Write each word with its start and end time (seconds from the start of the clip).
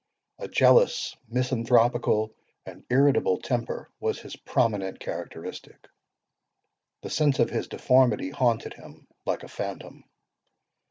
A 0.39 0.47
jealous, 0.47 1.15
misanthropical, 1.29 2.33
and 2.65 2.83
irritable 2.89 3.37
temper, 3.37 3.91
was 3.99 4.19
his 4.19 4.35
prominent 4.35 4.99
characteristic. 4.99 5.87
The 7.03 7.11
sense 7.11 7.37
of 7.37 7.51
his 7.51 7.67
deformity 7.67 8.31
haunted 8.31 8.73
him 8.73 9.05
like 9.27 9.43
a 9.43 9.47
phantom. 9.47 10.05